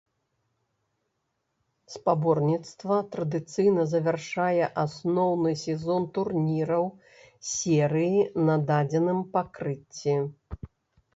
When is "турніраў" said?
6.15-6.89